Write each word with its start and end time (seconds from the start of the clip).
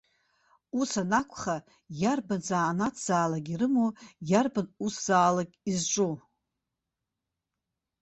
Ус 0.79 0.91
анакәха, 1.01 1.55
иарбан 2.01 2.41
занааҭзаалак 2.47 3.45
ирымоу, 3.53 3.89
иарбан 4.29 4.67
усзаалак 4.85 5.49
изҿу. 5.71 6.13